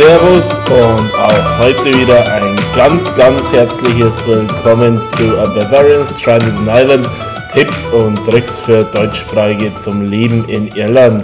Servus 0.00 0.58
und 0.70 1.12
auch 1.20 1.58
heute 1.58 1.92
wieder 1.98 2.20
ein 2.32 2.56
ganz, 2.74 3.14
ganz 3.16 3.52
herzliches 3.52 4.26
Willkommen 4.26 4.96
zu 4.96 5.38
A 5.38 5.44
Bavarian 5.44 6.06
Stranded 6.06 6.54
in 6.58 6.66
Ireland. 6.68 7.06
Tipps 7.52 7.86
und 7.88 8.16
Tricks 8.26 8.60
für 8.60 8.84
Deutschsprachige 8.84 9.74
zum 9.74 10.10
Leben 10.10 10.48
in 10.48 10.68
Irland. 10.68 11.22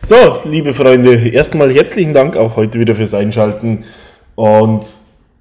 So, 0.00 0.16
liebe 0.46 0.72
Freunde, 0.72 1.28
erstmal 1.28 1.70
herzlichen 1.74 2.14
Dank 2.14 2.34
auch 2.34 2.56
heute 2.56 2.80
wieder 2.80 2.94
fürs 2.94 3.12
Einschalten. 3.12 3.84
Und 4.34 4.86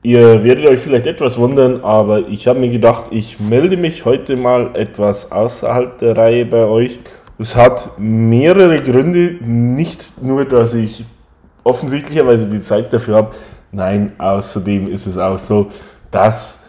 ihr 0.04 0.44
werdet 0.44 0.66
euch 0.66 0.80
vielleicht 0.82 1.08
etwas 1.08 1.38
wundern, 1.38 1.86
aber 1.86 2.28
ich 2.28 2.48
habe 2.48 2.60
mir 2.60 2.70
gedacht, 2.70 3.06
ich 3.12 3.40
melde 3.40 3.78
mich 3.78 4.04
heute 4.04 4.36
mal 4.36 4.72
etwas 4.74 5.32
außerhalb 5.32 5.98
der 6.00 6.18
Reihe 6.18 6.46
bei 6.46 6.66
euch. 6.66 7.00
Es 7.40 7.56
hat 7.56 7.92
mehrere 7.98 8.82
Gründe, 8.82 9.38
nicht 9.42 10.12
nur, 10.22 10.44
dass 10.44 10.74
ich 10.74 11.06
offensichtlicherweise 11.64 12.50
die 12.50 12.62
Zeit 12.62 12.92
dafür 12.94 13.16
habe. 13.18 13.36
Nein, 13.72 14.14
außerdem 14.18 14.88
ist 14.88 15.08
es 15.08 15.18
auch 15.18 15.40
so, 15.40 15.72
dass 16.12 16.62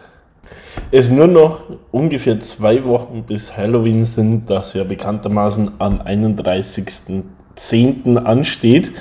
es 0.91 1.11
nur 1.11 1.27
noch 1.27 1.61
ungefähr 1.91 2.39
zwei 2.39 2.83
Wochen 2.83 3.23
bis 3.23 3.55
Halloween 3.57 4.05
sind, 4.05 4.49
das 4.49 4.73
ja 4.73 4.83
bekanntermaßen 4.83 5.71
am 5.79 6.01
31.10. 6.01 8.17
ansteht. 8.17 8.91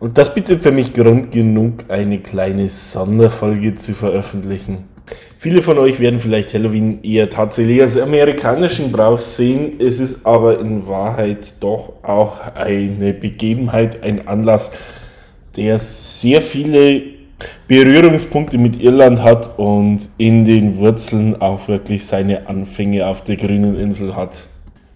Und 0.00 0.18
das 0.18 0.34
bietet 0.34 0.62
für 0.62 0.72
mich 0.72 0.94
Grund 0.94 1.32
genug, 1.32 1.84
eine 1.88 2.20
kleine 2.20 2.68
Sonderfolge 2.68 3.74
zu 3.74 3.94
veröffentlichen. 3.94 4.84
Viele 5.38 5.62
von 5.62 5.78
euch 5.78 6.00
werden 6.00 6.20
vielleicht 6.20 6.52
Halloween 6.54 7.02
eher 7.02 7.30
tatsächlich 7.30 7.80
als 7.80 7.96
amerikanischen 7.96 8.92
Brauch 8.92 9.20
sehen. 9.20 9.80
Es 9.80 10.00
ist 10.00 10.26
aber 10.26 10.60
in 10.60 10.86
Wahrheit 10.86 11.54
doch 11.60 11.94
auch 12.02 12.40
eine 12.54 13.14
Begebenheit, 13.14 14.02
ein 14.02 14.28
Anlass, 14.28 14.72
der 15.58 15.80
sehr 15.80 16.40
viele 16.40 17.02
Berührungspunkte 17.66 18.58
mit 18.58 18.80
Irland 18.80 19.22
hat 19.22 19.58
und 19.58 20.08
in 20.16 20.44
den 20.44 20.76
Wurzeln 20.76 21.40
auch 21.40 21.66
wirklich 21.66 22.06
seine 22.06 22.46
Anfänge 22.48 23.06
auf 23.06 23.22
der 23.24 23.36
grünen 23.36 23.76
Insel 23.76 24.14
hat. 24.14 24.46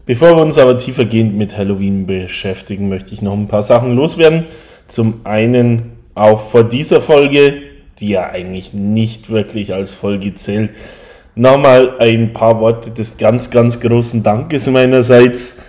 Bevor 0.06 0.36
wir 0.36 0.42
uns 0.42 0.58
aber 0.58 0.78
tiefergehend 0.78 1.36
mit 1.36 1.56
Halloween 1.56 2.06
beschäftigen, 2.06 2.88
möchte 2.88 3.12
ich 3.12 3.22
noch 3.22 3.32
ein 3.32 3.48
paar 3.48 3.62
Sachen 3.62 3.94
loswerden. 3.96 4.44
Zum 4.86 5.20
einen 5.24 5.92
auch 6.14 6.40
vor 6.40 6.64
dieser 6.64 7.00
Folge, 7.00 7.54
die 7.98 8.10
ja 8.10 8.30
eigentlich 8.30 8.72
nicht 8.72 9.30
wirklich 9.30 9.74
als 9.74 9.90
Folge 9.90 10.32
zählt, 10.34 10.70
nochmal 11.34 11.98
ein 11.98 12.32
paar 12.32 12.60
Worte 12.60 12.92
des 12.92 13.16
ganz, 13.16 13.50
ganz 13.50 13.80
großen 13.80 14.22
Dankes 14.22 14.68
meinerseits. 14.68 15.62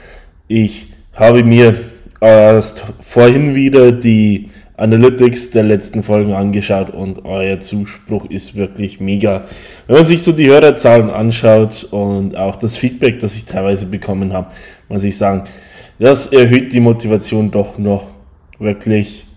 Ich 0.48 0.88
habe 1.14 1.44
mir 1.44 1.78
erst 2.22 2.84
vorhin 3.02 3.56
wieder 3.56 3.92
die 3.92 4.50
Analytics 4.76 5.52
der 5.52 5.64
letzten 5.64 6.02
Folgen 6.02 6.34
angeschaut 6.34 6.90
und 6.90 7.26
euer 7.26 7.60
Zuspruch 7.60 8.26
ist 8.30 8.56
wirklich 8.56 9.00
mega. 9.00 9.46
Wenn 9.88 9.98
man 9.98 10.06
sich 10.06 10.24
so 10.24 10.32
die 10.32 10.48
Hörerzahlen 10.48 11.10
anschaut 11.10 11.88
und 11.92 12.36
auch 12.36 12.56
das 12.56 12.76
Feedback, 12.76 13.20
das 13.20 13.36
ich 13.36 13.46
teilweise 13.46 13.86
bekommen 13.86 14.34
habe, 14.34 14.48
muss 14.90 15.04
ich 15.04 15.16
sagen, 15.16 15.44
das 16.00 16.28
erhöht 16.28 16.74
die 16.74 16.80
Motivation 16.80 17.52
doch 17.52 17.78
noch 17.78 18.08
wirklich 18.58 19.28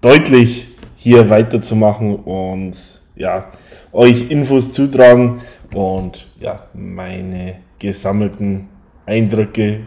deutlich 0.00 0.66
hier 0.96 1.30
weiterzumachen 1.30 2.16
und 2.16 2.76
ja, 3.14 3.52
euch 3.92 4.30
Infos 4.30 4.72
zutragen 4.72 5.40
und 5.74 6.26
ja, 6.40 6.66
meine 6.74 7.58
gesammelten 7.78 8.68
Eindrücke 9.06 9.80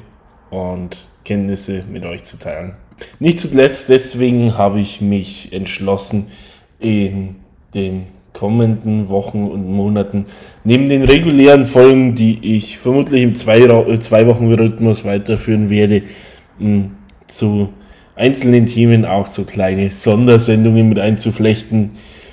und 0.50 1.10
Kenntnisse 1.26 1.84
mit 1.92 2.06
euch 2.06 2.24
zu 2.24 2.40
teilen. 2.40 2.76
Nicht 3.20 3.40
zuletzt 3.40 3.90
deswegen 3.90 4.58
habe 4.58 4.80
ich 4.80 5.02
mich 5.02 5.54
entschlossen, 5.54 6.28
in 6.80 7.36
den 7.74 8.06
kommenden 8.34 9.10
Wochen 9.10 9.46
und 9.48 9.70
Monaten 9.70 10.26
neben 10.64 10.88
den 10.88 11.04
regulären 11.04 11.66
Folgen, 11.66 12.16
die 12.16 12.40
ich 12.58 12.78
vermutlich 12.78 13.24
im 13.24 13.36
Zwei-Wochen-Rhythmus 13.36 15.04
weiterführen 15.04 15.70
werde, 15.70 16.04
zu 17.28 17.70
einzelnen 18.16 18.66
Themen 18.66 19.06
auch 19.06 19.28
so 19.28 19.44
kleine 19.44 19.90
Sondersendungen 19.92 20.88
mit 20.90 21.00
einzuflechten. 21.00 21.92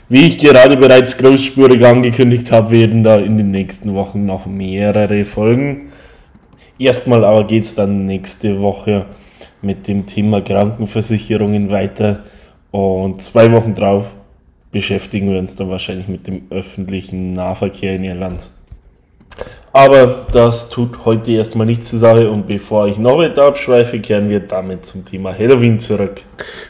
Wie 0.08 0.26
ich 0.26 0.38
gerade 0.38 0.76
bereits 0.76 1.18
großspurig 1.18 1.84
angekündigt 1.84 2.52
habe, 2.52 2.70
werden 2.70 3.02
da 3.02 3.16
in 3.18 3.36
den 3.36 3.50
nächsten 3.50 3.94
Wochen 3.94 4.24
noch 4.24 4.46
mehrere 4.46 5.24
Folgen. 5.24 5.88
Erstmal 6.78 7.24
aber 7.24 7.46
geht 7.46 7.64
es 7.64 7.74
dann 7.74 8.06
nächste 8.06 8.60
Woche 8.60 9.06
mit 9.62 9.88
dem 9.88 10.06
Thema 10.06 10.40
Krankenversicherungen 10.40 11.70
weiter. 11.70 12.24
Und 12.70 13.22
zwei 13.22 13.50
Wochen 13.52 13.74
drauf 13.74 14.06
beschäftigen 14.70 15.30
wir 15.32 15.38
uns 15.38 15.56
dann 15.56 15.70
wahrscheinlich 15.70 16.08
mit 16.08 16.26
dem 16.28 16.42
öffentlichen 16.50 17.32
Nahverkehr 17.32 17.94
in 17.96 18.04
Irland. 18.04 18.50
Aber 19.72 20.26
das 20.32 20.70
tut 20.70 21.04
heute 21.04 21.32
erstmal 21.32 21.66
nichts 21.66 21.90
zur 21.90 21.98
Sache 21.98 22.30
und 22.30 22.46
bevor 22.46 22.86
ich 22.86 22.96
noch 22.96 23.18
weiter 23.18 23.44
abschweife, 23.44 24.00
kehren 24.00 24.30
wir 24.30 24.40
damit 24.40 24.86
zum 24.86 25.04
Thema 25.04 25.36
Halloween 25.38 25.78
zurück. 25.78 26.22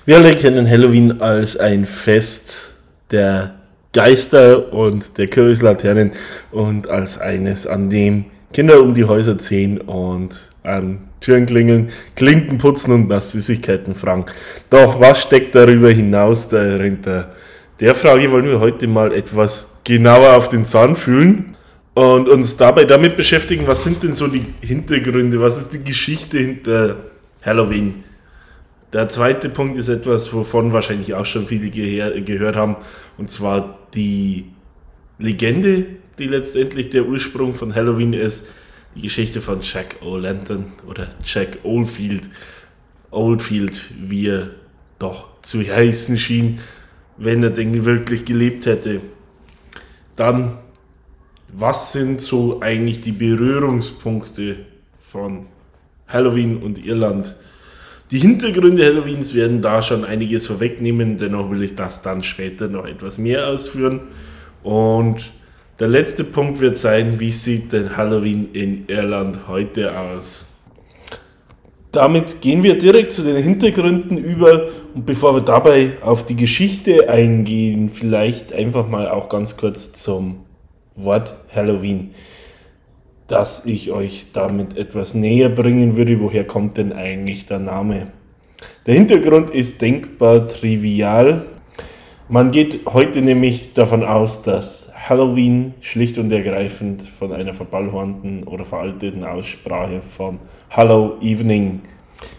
Wir 0.04 0.16
alle 0.16 0.34
kennen 0.34 0.68
Halloween 0.68 1.20
als 1.20 1.56
ein 1.56 1.86
Fest 1.86 2.76
der 3.12 3.54
Geister 3.92 4.72
und 4.72 5.16
der 5.18 5.28
Kircheslaternen 5.28 6.10
und 6.50 6.88
als 6.88 7.18
eines, 7.18 7.66
an 7.66 7.88
dem 7.90 8.24
Kinder 8.52 8.82
um 8.82 8.92
die 8.92 9.04
Häuser 9.04 9.38
ziehen 9.38 9.80
und 9.80 10.50
an 10.66 10.98
Türen 11.20 11.46
klingeln, 11.46 11.88
Klinken 12.14 12.58
putzen 12.58 12.92
und 12.92 13.08
nach 13.08 13.22
Süßigkeiten 13.22 13.94
fragen. 13.94 14.26
Doch 14.70 15.00
was 15.00 15.22
steckt 15.22 15.54
darüber 15.54 15.90
hinaus 15.90 16.48
dahinter? 16.48 17.32
Der 17.80 17.94
Frage 17.94 18.30
wollen 18.30 18.46
wir 18.46 18.60
heute 18.60 18.86
mal 18.86 19.12
etwas 19.12 19.78
genauer 19.84 20.36
auf 20.36 20.48
den 20.48 20.64
Zahn 20.64 20.96
fühlen 20.96 21.56
und 21.94 22.28
uns 22.28 22.56
dabei 22.56 22.84
damit 22.84 23.16
beschäftigen, 23.16 23.66
was 23.66 23.84
sind 23.84 24.02
denn 24.02 24.12
so 24.12 24.28
die 24.28 24.44
Hintergründe, 24.60 25.40
was 25.40 25.58
ist 25.58 25.74
die 25.74 25.84
Geschichte 25.84 26.38
hinter 26.38 26.96
Halloween. 27.42 28.04
Der 28.92 29.08
zweite 29.08 29.48
Punkt 29.48 29.78
ist 29.78 29.88
etwas, 29.88 30.32
wovon 30.32 30.72
wahrscheinlich 30.72 31.14
auch 31.14 31.26
schon 31.26 31.46
viele 31.46 31.70
gehört 31.70 32.56
haben, 32.56 32.76
und 33.18 33.30
zwar 33.30 33.78
die 33.94 34.46
Legende, 35.18 35.86
die 36.18 36.26
letztendlich 36.28 36.90
der 36.90 37.06
Ursprung 37.06 37.52
von 37.52 37.74
Halloween 37.74 38.12
ist 38.12 38.46
die 38.96 39.02
Geschichte 39.02 39.40
von 39.40 39.60
Jack 39.60 39.96
O'Lantern 40.02 40.64
oder 40.88 41.08
Jack 41.22 41.58
Oldfield, 41.62 42.28
Oldfield, 43.10 43.84
wie 44.08 44.28
er 44.28 44.50
doch 44.98 45.40
zu 45.42 45.60
heißen 45.60 46.18
schien, 46.18 46.60
wenn 47.18 47.42
er 47.42 47.50
denn 47.50 47.84
wirklich 47.84 48.24
gelebt 48.24 48.66
hätte. 48.66 49.00
Dann, 50.16 50.58
was 51.48 51.92
sind 51.92 52.20
so 52.20 52.60
eigentlich 52.60 53.02
die 53.02 53.12
Berührungspunkte 53.12 54.56
von 55.00 55.46
Halloween 56.08 56.56
und 56.56 56.84
Irland? 56.84 57.34
Die 58.10 58.18
Hintergründe 58.18 58.84
Halloweens 58.84 59.34
werden 59.34 59.60
da 59.60 59.82
schon 59.82 60.04
einiges 60.04 60.46
vorwegnehmen, 60.46 61.16
dennoch 61.16 61.50
will 61.50 61.62
ich 61.62 61.74
das 61.74 62.02
dann 62.02 62.22
später 62.22 62.68
noch 62.68 62.86
etwas 62.86 63.18
mehr 63.18 63.48
ausführen. 63.48 64.00
Und 64.62 65.32
der 65.78 65.88
letzte 65.88 66.24
Punkt 66.24 66.60
wird 66.60 66.76
sein, 66.76 67.20
wie 67.20 67.32
sieht 67.32 67.72
denn 67.72 67.96
Halloween 67.96 68.52
in 68.52 68.88
Irland 68.88 69.46
heute 69.48 69.98
aus? 69.98 70.46
Damit 71.92 72.40
gehen 72.40 72.62
wir 72.62 72.78
direkt 72.78 73.12
zu 73.12 73.22
den 73.22 73.36
Hintergründen 73.36 74.18
über 74.18 74.68
und 74.94 75.06
bevor 75.06 75.34
wir 75.34 75.40
dabei 75.40 75.92
auf 76.02 76.26
die 76.26 76.36
Geschichte 76.36 77.08
eingehen, 77.08 77.90
vielleicht 77.90 78.52
einfach 78.52 78.88
mal 78.88 79.08
auch 79.08 79.28
ganz 79.28 79.56
kurz 79.56 79.92
zum 79.92 80.44
Wort 80.94 81.34
Halloween, 81.54 82.10
dass 83.28 83.66
ich 83.66 83.92
euch 83.92 84.26
damit 84.32 84.76
etwas 84.76 85.14
näher 85.14 85.48
bringen 85.48 85.96
würde. 85.96 86.20
Woher 86.20 86.46
kommt 86.46 86.78
denn 86.78 86.92
eigentlich 86.92 87.46
der 87.46 87.58
Name? 87.58 88.08
Der 88.86 88.94
Hintergrund 88.94 89.50
ist 89.50 89.82
denkbar 89.82 90.46
trivial. 90.48 91.46
Man 92.28 92.50
geht 92.50 92.86
heute 92.86 93.22
nämlich 93.22 93.72
davon 93.74 94.02
aus, 94.02 94.42
dass 94.42 94.90
Halloween 94.96 95.74
schlicht 95.80 96.18
und 96.18 96.32
ergreifend 96.32 97.02
von 97.02 97.32
einer 97.32 97.54
verballhornten 97.54 98.42
oder 98.42 98.64
veralteten 98.64 99.22
Aussprache 99.22 100.00
von 100.00 100.40
Hallow 100.70 101.18
Evening, 101.20 101.82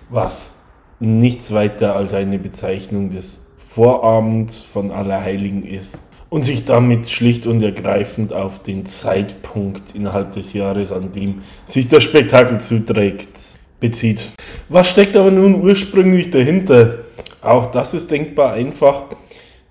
was 0.09 0.61
nichts 0.99 1.53
weiter 1.53 1.95
als 1.95 2.13
eine 2.13 2.37
Bezeichnung 2.37 3.09
des 3.09 3.55
Vorabends 3.59 4.63
von 4.63 4.91
Allerheiligen 4.91 5.65
ist 5.65 6.01
und 6.27 6.43
sich 6.43 6.65
damit 6.65 7.09
schlicht 7.09 7.47
und 7.47 7.63
ergreifend 7.63 8.33
auf 8.33 8.61
den 8.61 8.83
Zeitpunkt 8.83 9.95
innerhalb 9.95 10.33
des 10.33 10.51
Jahres, 10.51 10.91
an 10.91 11.13
dem 11.13 11.43
sich 11.63 11.87
das 11.87 12.03
Spektakel 12.03 12.59
zuträgt, 12.59 13.57
bezieht. 13.79 14.33
Was 14.67 14.89
steckt 14.89 15.15
aber 15.15 15.31
nun 15.31 15.61
ursprünglich 15.61 16.29
dahinter? 16.29 17.05
Auch 17.41 17.67
das 17.67 17.93
ist 17.93 18.11
denkbar 18.11 18.51
einfach 18.51 19.05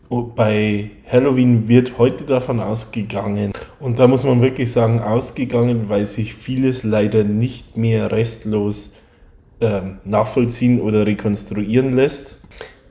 bei 0.09 0.91
Halloween 1.11 1.69
wird 1.69 1.99
heute 1.99 2.25
davon 2.25 2.61
ausgegangen, 2.61 3.53
und 3.81 3.99
da 3.99 4.09
muss 4.09 4.25
man 4.25 4.41
wirklich 4.41 4.73
sagen, 4.73 5.01
ausgegangen, 5.01 5.89
weil 5.89 6.07
sich 6.07 6.35
vieles 6.35 6.83
leider 6.83 7.25
nicht 7.25 7.77
mehr 7.77 8.11
restlos 8.11 8.95
ähm, 9.61 9.99
nachvollziehen 10.05 10.81
oder 10.81 11.07
rekonstruieren 11.07 11.93
lässt. 11.93 12.41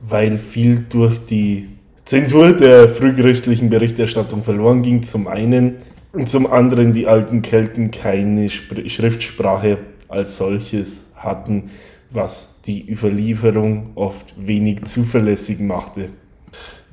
weil 0.00 0.38
viel 0.38 0.84
durch 0.88 1.24
die 1.24 1.68
Zensur 2.04 2.52
der 2.52 2.88
frühchristlichen 2.88 3.70
Berichterstattung 3.70 4.42
verloren 4.42 4.82
ging, 4.82 5.02
zum 5.02 5.26
einen, 5.26 5.76
und 6.12 6.28
zum 6.28 6.46
anderen 6.46 6.92
die 6.92 7.06
alten 7.06 7.42
Kelten 7.42 7.90
keine 7.90 8.48
Schriftsprache 8.48 9.78
als 10.08 10.36
solches 10.38 11.06
hatten, 11.16 11.70
was 12.10 12.60
die 12.64 12.90
Überlieferung 12.90 13.90
oft 13.96 14.34
wenig 14.38 14.84
zuverlässig 14.84 15.60
machte. 15.60 16.10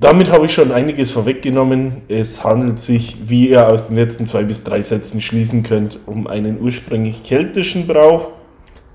Damit 0.00 0.30
habe 0.30 0.46
ich 0.46 0.52
schon 0.52 0.72
einiges 0.72 1.12
vorweggenommen. 1.12 2.02
Es 2.08 2.42
handelt 2.42 2.80
sich, 2.80 3.16
wie 3.26 3.48
ihr 3.48 3.68
aus 3.68 3.88
den 3.88 3.96
letzten 3.96 4.26
zwei 4.26 4.42
bis 4.42 4.64
drei 4.64 4.82
Sätzen 4.82 5.20
schließen 5.20 5.62
könnt, 5.62 5.98
um 6.06 6.26
einen 6.26 6.60
ursprünglich 6.60 7.22
keltischen 7.22 7.86
Brauch. 7.86 8.32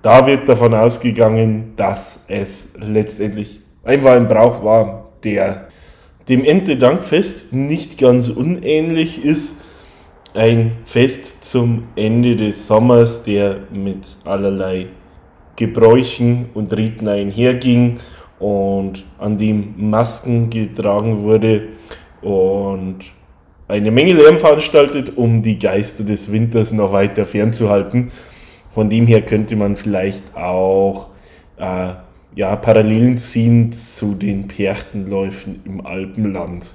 Da 0.02 0.26
wird 0.28 0.48
davon 0.48 0.74
ausgegangen, 0.74 1.74
dass 1.78 2.26
es 2.28 2.70
letztendlich 2.78 3.62
einfach 3.84 4.12
ein 4.12 4.28
Brauch 4.28 4.64
war, 4.64 5.10
der 5.24 5.68
dem 6.28 6.44
Erntedankfest 6.44 7.54
nicht 7.54 7.98
ganz 7.98 8.30
unähnlich 8.30 9.24
ist. 9.24 9.62
Ein 10.34 10.74
Fest 10.86 11.44
zum 11.44 11.88
Ende 11.96 12.36
des 12.36 12.68
Sommers, 12.68 13.24
der 13.24 13.58
mit 13.72 14.08
allerlei 14.26 14.88
Gebräuchen 15.56 16.50
und 16.54 16.72
Riten 16.78 17.08
einherging 17.08 18.00
und 18.40 19.06
an 19.18 19.38
dem 19.38 19.74
Masken 19.90 20.50
getragen 20.50 21.24
wurde 21.24 21.68
und 22.22 23.00
eine 23.68 23.92
Menge 23.92 24.14
Lärm 24.14 24.40
veranstaltet, 24.40 25.18
um 25.18 25.44
die 25.44 25.60
Geister 25.60 26.04
des 26.04 26.32
Winters 26.32 26.72
noch 26.72 26.92
weiter 26.92 27.26
fernzuhalten. 27.26 28.12
Von 28.72 28.90
dem 28.90 29.06
her 29.06 29.22
könnte 29.22 29.56
man 29.56 29.76
vielleicht 29.76 30.36
auch 30.36 31.10
äh, 31.58 31.90
ja, 32.36 32.56
Parallelen 32.56 33.18
ziehen 33.18 33.72
zu 33.72 34.16
den 34.16 34.48
Perchtenläufen 34.48 35.62
im 35.66 35.86
Alpenland. 35.86 36.66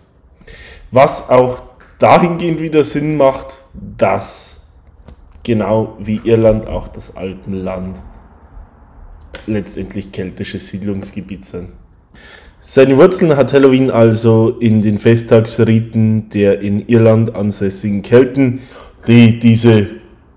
Was 0.90 1.30
auch 1.30 1.62
dahingehend 1.98 2.60
wieder 2.60 2.84
Sinn 2.84 3.16
macht, 3.16 3.64
dass 3.96 4.68
genau 5.42 5.96
wie 5.98 6.20
Irland 6.24 6.66
auch 6.66 6.88
das 6.88 7.16
Alpenland 7.16 8.00
letztendlich 9.46 10.12
keltische 10.12 10.58
Siedlungsgebiet 10.58 11.44
sind. 11.44 11.68
Seine 12.60 12.96
Wurzeln 12.96 13.36
hat 13.36 13.52
Halloween 13.52 13.90
also 13.90 14.56
in 14.58 14.80
den 14.80 14.98
Festtagsriten 14.98 16.30
der 16.30 16.60
in 16.60 16.88
Irland 16.88 17.34
ansässigen 17.34 18.00
Kelten, 18.00 18.60
die 19.06 19.38
diese 19.38 19.86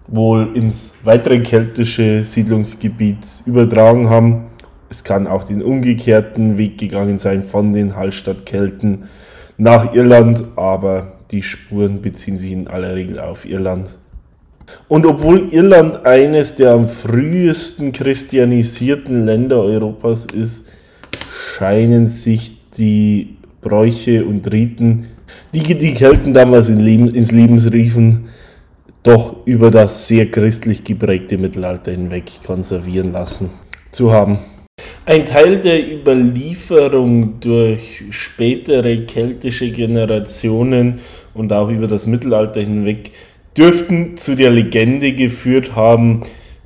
wohl 0.08 0.50
ins 0.54 0.96
weitere 1.04 1.40
keltische 1.40 2.24
Siedlungsgebiet 2.24 3.44
übertragen 3.46 4.10
haben. 4.10 4.48
Es 4.90 5.04
kann 5.04 5.28
auch 5.28 5.44
den 5.44 5.62
umgekehrten 5.62 6.58
Weg 6.58 6.78
gegangen 6.78 7.18
sein 7.18 7.44
von 7.44 7.72
den 7.72 7.96
Hallstattkelten 7.96 9.06
nach 9.58 9.94
Irland, 9.94 10.44
aber 10.56 11.14
die 11.32 11.44
Spuren 11.44 12.02
beziehen 12.02 12.38
sich 12.38 12.52
in 12.52 12.68
aller 12.68 12.96
Regel 12.96 13.20
auf 13.20 13.46
Irland. 13.46 13.98
Und 14.88 15.06
obwohl 15.06 15.54
Irland 15.54 16.06
eines 16.06 16.56
der 16.56 16.72
am 16.72 16.90
frühesten 16.90 17.92
christianisierten 17.92 19.26
Länder 19.26 19.62
Europas 19.62 20.26
ist, 20.26 20.68
scheinen 21.58 22.06
sich 22.06 22.54
die 22.78 23.38
Bräuche 23.62 24.26
und 24.26 24.52
Riten, 24.52 25.08
die 25.54 25.76
die 25.78 25.94
Kelten 25.94 26.34
damals 26.34 26.70
in 26.70 26.80
Leben, 26.80 27.10
ins 27.10 27.32
Leben 27.32 27.58
riefen, 27.60 28.30
doch 29.04 29.38
über 29.46 29.72
das 29.72 30.08
sehr 30.08 30.26
christlich 30.28 30.84
geprägte 30.84 31.38
Mittelalter 31.38 31.92
hinweg 31.92 32.26
konservieren 32.46 33.12
lassen 33.12 33.50
zu 33.92 34.12
haben. 34.12 34.40
Ein 35.06 35.26
Teil 35.26 35.60
der 35.60 35.90
Überlieferung 35.90 37.40
durch 37.40 38.04
spätere 38.10 39.06
keltische 39.06 39.72
Generationen 39.72 41.00
und 41.34 41.54
auch 41.54 41.70
über 41.70 41.88
das 41.88 42.08
Mittelalter 42.08 42.60
hinweg 42.60 43.12
dürften 43.58 44.18
zu 44.18 44.36
der 44.36 44.52
Legende 44.52 45.14
geführt 45.14 45.76
haben, 45.76 46.22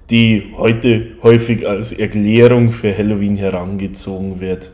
die 0.10 0.52
heute 0.58 1.08
häufig 1.24 1.68
als 1.68 1.94
Erklärung 1.94 2.70
für 2.70 2.96
Halloween 2.96 3.38
herangezogen 3.38 4.42
wird 4.42 4.72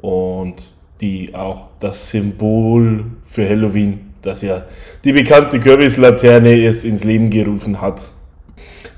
und 0.00 0.72
die 1.00 1.34
auch 1.34 1.68
das 1.80 2.10
Symbol 2.10 3.04
für 3.24 3.48
Halloween, 3.48 4.12
das 4.20 4.42
ja 4.42 4.64
die 5.04 5.12
bekannte 5.12 5.58
Kürbislaterne 5.58 6.66
es 6.66 6.84
ins 6.84 7.04
Leben 7.04 7.30
gerufen 7.30 7.80
hat. 7.80 8.10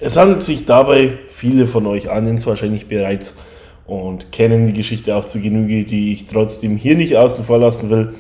Es 0.01 0.17
handelt 0.17 0.43
sich 0.43 0.67
dabei, 0.67 1.19
viele 1.29 1.67
von 1.67 1.87
euch 1.87 2.11
ahnen 2.11 2.35
es 2.35 2.47
wahrscheinlich 2.47 2.87
bereits 2.87 3.37
und 3.87 4.33
kennen 4.33 4.67
die 4.67 4.73
Geschichte 4.73 5.15
auch 5.15 5.25
zu 5.25 5.41
Genüge, 5.41 5.85
die 5.85 6.13
ich 6.13 6.27
trotzdem 6.27 6.77
hier 6.77 6.97
nicht 6.97 7.17
außen 7.17 7.45
vor 7.45 7.59
lassen 7.59 7.91
will, 7.91 8.15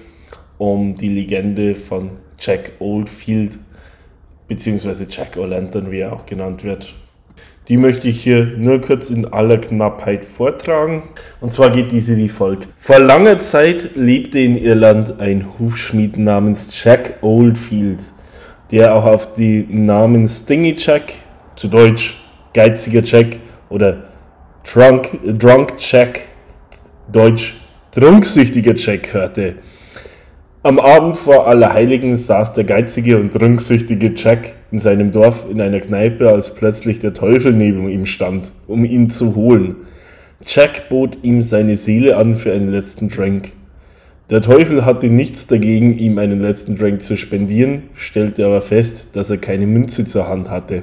um 0.57 0.97
die 0.97 1.09
Legende 1.09 1.75
von 1.75 2.13
Jack 2.39 2.73
Oldfield 2.79 3.59
beziehungsweise 4.49 5.07
Jack 5.11 5.37
O'Lantern, 5.37 5.91
wie 5.91 6.01
er 6.01 6.13
auch 6.13 6.27
genannt 6.27 6.65
wird. 6.65 6.95
Die 7.69 7.77
möchte 7.77 8.07
ich 8.07 8.23
hier 8.23 8.47
nur 8.57 8.81
kurz 8.81 9.11
in 9.11 9.33
aller 9.33 9.59
Knappheit 9.59 10.25
vortragen. 10.25 11.03
Und 11.41 11.51
zwar 11.51 11.71
geht 11.71 11.91
diese 11.91 12.17
wie 12.17 12.29
folgt. 12.29 12.69
Vor 12.79 13.01
langer 13.01 13.41
Zeit 13.41 13.97
lebte 13.97 14.39
in 14.39 14.57
Irland 14.57 15.21
ein 15.21 15.47
Hufschmied 15.59 16.17
namens 16.17 16.69
Jack 16.85 17.15
Oldfield, 17.23 18.05
der 18.71 18.95
auch 18.95 19.05
auf 19.05 19.35
die 19.35 19.67
Namen 19.69 20.29
Stingy 20.29 20.77
Jack, 20.79 21.13
zu 21.57 21.67
Deutsch 21.67 22.17
geiziger 22.55 23.03
Jack 23.03 23.41
oder 23.69 24.05
Drunk, 24.63 25.19
Drunk 25.39 25.75
Jack, 25.79 26.21
Deutsch 27.11 27.55
trunksüchtiger 27.91 28.75
Jack 28.77 29.13
hörte. 29.13 29.57
Am 30.67 30.81
Abend 30.81 31.17
vor 31.17 31.47
Allerheiligen 31.47 32.17
saß 32.17 32.55
der 32.55 32.65
geizige 32.65 33.19
und 33.19 33.33
trunksüchtige 33.33 34.13
Jack 34.17 34.57
in 34.73 34.81
seinem 34.81 35.13
Dorf 35.13 35.47
in 35.49 35.61
einer 35.61 35.79
Kneipe, 35.79 36.29
als 36.29 36.57
plötzlich 36.57 36.99
der 36.99 37.15
Teufel 37.15 37.53
neben 37.53 37.89
ihm 37.89 38.05
stand, 38.05 38.51
um 38.67 38.85
ihn 38.85 39.09
zu 39.09 39.37
holen. 39.37 39.77
Jack 40.45 40.89
bot 40.89 41.19
ihm 41.23 41.41
seine 41.41 41.77
Seele 41.77 42.17
an 42.17 42.35
für 42.35 42.53
einen 42.53 42.67
letzten 42.67 43.07
Drink. 43.07 43.53
Der 44.29 44.43
Teufel 44.43 44.85
hatte 44.85 45.07
nichts 45.07 45.47
dagegen, 45.47 45.97
ihm 45.97 46.19
einen 46.19 46.41
letzten 46.41 46.77
Drink 46.77 47.01
zu 47.01 47.17
spendieren, 47.17 47.85
stellte 47.95 48.45
aber 48.45 48.61
fest, 48.61 49.11
dass 49.15 49.31
er 49.31 49.39
keine 49.39 49.69
Münze 49.69 50.05
zur 50.05 50.29
Hand 50.29 50.51
hatte. 50.51 50.83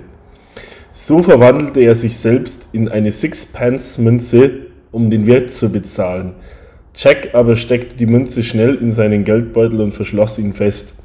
So 0.94 1.22
verwandelte 1.24 1.82
er 1.82 1.96
sich 1.96 2.16
selbst 2.16 2.70
in 2.72 2.88
eine 2.88 3.12
Sixpence-Münze, 3.12 4.50
um 4.94 5.10
den 5.10 5.25
Wirt 5.25 5.52
zu 5.52 5.70
bezahlen. 5.70 6.36
Jack 6.96 7.30
aber 7.34 7.56
steckte 7.56 7.96
die 7.96 8.06
Münze 8.06 8.44
schnell 8.44 8.76
in 8.76 8.92
seinen 8.92 9.24
Geldbeutel 9.24 9.82
und 9.82 9.92
verschloss 9.94 10.38
ihn 10.38 10.54
fest. 10.54 11.04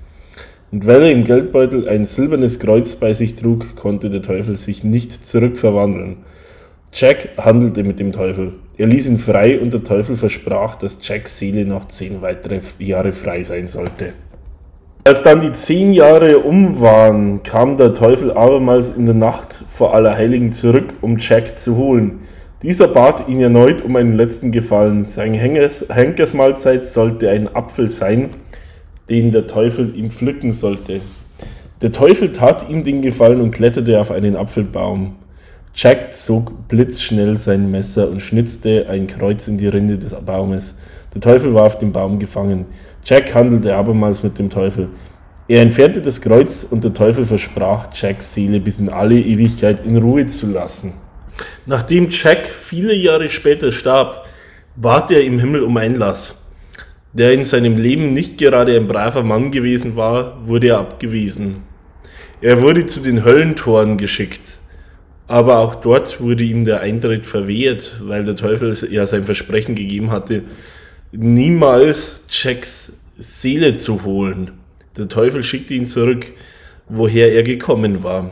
Und 0.70 0.86
weil 0.86 1.02
er 1.02 1.12
im 1.12 1.24
Geldbeutel 1.24 1.88
ein 1.88 2.04
silbernes 2.04 2.58
Kreuz 2.58 2.96
bei 2.96 3.14
sich 3.14 3.36
trug, 3.36 3.74
konnte 3.74 4.10
der 4.10 4.20
Teufel 4.20 4.58
sich 4.58 4.84
nicht 4.84 5.26
zurückverwandeln. 5.26 6.18
Jack 6.92 7.30
handelte 7.38 7.84
mit 7.84 8.00
dem 8.00 8.12
Teufel. 8.12 8.52
Er 8.76 8.86
ließ 8.86 9.08
ihn 9.08 9.18
frei 9.18 9.58
und 9.58 9.72
der 9.72 9.82
Teufel 9.82 10.14
versprach, 10.14 10.76
dass 10.76 10.98
Jacks 11.02 11.38
Seele 11.38 11.64
noch 11.64 11.86
zehn 11.86 12.20
weitere 12.22 12.60
Jahre 12.78 13.12
frei 13.12 13.44
sein 13.44 13.66
sollte. 13.66 14.12
Als 15.04 15.22
dann 15.22 15.40
die 15.40 15.52
zehn 15.52 15.92
Jahre 15.92 16.40
um 16.40 16.80
waren, 16.80 17.42
kam 17.42 17.78
der 17.78 17.94
Teufel 17.94 18.30
abermals 18.30 18.94
in 18.94 19.06
der 19.06 19.14
Nacht 19.14 19.64
vor 19.72 19.94
Allerheiligen 19.94 20.52
zurück, 20.52 20.92
um 21.00 21.16
Jack 21.18 21.58
zu 21.58 21.76
holen. 21.76 22.20
Dieser 22.62 22.88
bat 22.88 23.28
ihn 23.28 23.40
erneut 23.40 23.82
um 23.82 23.94
einen 23.94 24.14
letzten 24.14 24.50
Gefallen. 24.50 25.04
Seine 25.04 25.38
Henkersmahlzeit 25.38 26.84
sollte 26.84 27.30
ein 27.30 27.54
Apfel 27.54 27.88
sein, 27.88 28.30
den 29.08 29.30
der 29.30 29.46
Teufel 29.46 29.94
ihm 29.94 30.10
pflücken 30.10 30.50
sollte. 30.50 31.00
Der 31.82 31.92
Teufel 31.92 32.32
tat 32.32 32.68
ihm 32.68 32.82
den 32.82 33.00
Gefallen 33.00 33.40
und 33.40 33.52
kletterte 33.52 34.00
auf 34.00 34.10
einen 34.10 34.34
Apfelbaum. 34.34 35.14
Jack 35.72 36.12
zog 36.12 36.66
blitzschnell 36.66 37.36
sein 37.36 37.70
Messer 37.70 38.10
und 38.10 38.20
schnitzte 38.20 38.88
ein 38.88 39.06
Kreuz 39.06 39.46
in 39.46 39.58
die 39.58 39.68
Rinde 39.68 39.96
des 39.96 40.12
Baumes. 40.14 40.74
Der 41.14 41.20
Teufel 41.20 41.54
war 41.54 41.62
auf 41.62 41.78
dem 41.78 41.92
Baum 41.92 42.18
gefangen. 42.18 42.64
Jack 43.04 43.32
handelte 43.36 43.76
abermals 43.76 44.24
mit 44.24 44.36
dem 44.36 44.50
Teufel. 44.50 44.88
Er 45.46 45.62
entfernte 45.62 46.02
das 46.02 46.20
Kreuz 46.20 46.64
und 46.68 46.82
der 46.82 46.92
Teufel 46.92 47.24
versprach, 47.24 47.90
Jacks 47.94 48.34
Seele 48.34 48.58
bis 48.58 48.80
in 48.80 48.88
alle 48.88 49.14
Ewigkeit 49.14 49.86
in 49.86 49.96
Ruhe 49.96 50.26
zu 50.26 50.50
lassen. 50.50 50.94
Nachdem 51.66 52.10
Jack 52.10 52.46
viele 52.46 52.94
Jahre 52.94 53.28
später 53.30 53.72
starb, 53.72 54.26
bat 54.76 55.10
er 55.10 55.22
im 55.22 55.38
Himmel 55.38 55.62
um 55.62 55.76
Einlass. 55.76 56.42
Der 57.12 57.32
in 57.32 57.44
seinem 57.44 57.76
Leben 57.78 58.12
nicht 58.12 58.38
gerade 58.38 58.76
ein 58.76 58.86
braver 58.86 59.22
Mann 59.22 59.50
gewesen 59.50 59.96
war, 59.96 60.46
wurde 60.46 60.68
er 60.68 60.78
abgewiesen. 60.78 61.62
Er 62.40 62.62
wurde 62.62 62.86
zu 62.86 63.00
den 63.00 63.24
Höllentoren 63.24 63.96
geschickt. 63.96 64.58
Aber 65.26 65.58
auch 65.58 65.74
dort 65.74 66.20
wurde 66.20 66.44
ihm 66.44 66.64
der 66.64 66.80
Eintritt 66.80 67.26
verwehrt, 67.26 68.00
weil 68.02 68.24
der 68.24 68.36
Teufel 68.36 68.76
ja 68.90 69.04
sein 69.06 69.24
Versprechen 69.24 69.74
gegeben 69.74 70.10
hatte, 70.10 70.44
niemals 71.12 72.24
Jacks 72.30 73.04
Seele 73.18 73.74
zu 73.74 74.04
holen. 74.04 74.52
Der 74.96 75.08
Teufel 75.08 75.42
schickte 75.42 75.74
ihn 75.74 75.86
zurück, 75.86 76.26
woher 76.88 77.32
er 77.34 77.42
gekommen 77.42 78.02
war. 78.02 78.30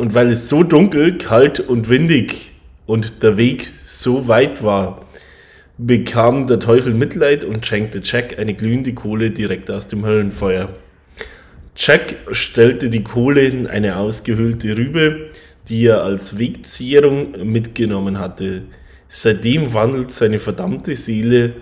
Und 0.00 0.14
weil 0.14 0.30
es 0.30 0.48
so 0.48 0.62
dunkel, 0.62 1.18
kalt 1.18 1.60
und 1.60 1.90
windig 1.90 2.52
und 2.86 3.22
der 3.22 3.36
Weg 3.36 3.74
so 3.84 4.28
weit 4.28 4.62
war, 4.62 5.04
bekam 5.76 6.46
der 6.46 6.58
Teufel 6.58 6.94
Mitleid 6.94 7.44
und 7.44 7.66
schenkte 7.66 8.00
Jack 8.02 8.38
eine 8.38 8.54
glühende 8.54 8.94
Kohle 8.94 9.30
direkt 9.30 9.70
aus 9.70 9.88
dem 9.88 10.06
Höllenfeuer. 10.06 10.70
Jack 11.76 12.14
stellte 12.32 12.88
die 12.88 13.04
Kohle 13.04 13.42
in 13.42 13.66
eine 13.66 13.98
ausgehöhlte 13.98 14.74
Rübe, 14.74 15.32
die 15.68 15.84
er 15.84 16.02
als 16.02 16.38
Wegzehrung 16.38 17.32
mitgenommen 17.44 18.18
hatte. 18.18 18.62
Seitdem 19.06 19.74
wandelt 19.74 20.12
seine 20.12 20.38
verdammte 20.38 20.96
Seele 20.96 21.52